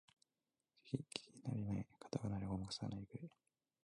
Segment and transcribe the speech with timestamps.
[0.83, 3.29] 聞きなれないカタカナでごまかさないでくれ